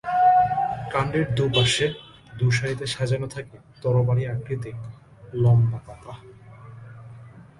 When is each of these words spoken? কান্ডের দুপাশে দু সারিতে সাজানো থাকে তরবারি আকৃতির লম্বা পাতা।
কান্ডের 0.91 1.25
দুপাশে 1.37 1.87
দু 2.39 2.47
সারিতে 2.57 2.85
সাজানো 2.95 3.27
থাকে 3.35 3.57
তরবারি 3.81 4.23
আকৃতির 4.33 4.77
লম্বা 5.33 5.79
পাতা। 5.87 6.13